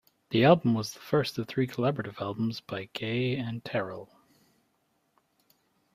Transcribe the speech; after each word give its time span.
The 0.31 0.43
album 0.45 0.73
was 0.73 0.93
the 0.93 0.99
first 0.99 1.37
of 1.37 1.47
three 1.47 1.67
collaborative 1.67 2.19
albums 2.19 2.59
by 2.59 2.89
Gaye 2.91 3.35
and 3.35 3.63
Terrell. 3.63 4.09